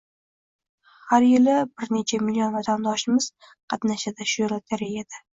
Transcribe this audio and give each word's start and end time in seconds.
Har 1.09 1.25
yili 1.31 1.57
bir 1.81 1.91
necha 1.95 2.19
million 2.29 2.55
vatandoshimiz 2.55 3.27
qatnashadi 3.75 4.27
shu 4.33 4.49
lotoreyada. 4.55 5.21